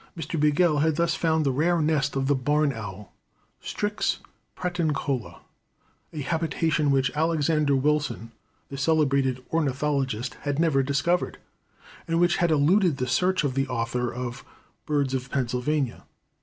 [0.17, 0.39] Mr.
[0.39, 3.13] Bigell had thus found the rare nest of the barn owl,
[3.59, 4.17] Strix
[4.57, 5.41] pratincola,
[6.11, 8.31] a habitation which Alexander Wilson,
[8.69, 11.37] the celebrated ornithologist, had never discovered,
[12.07, 14.43] and which had eluded the search of the author of
[14.87, 16.03] "Birds of Pennsylvania."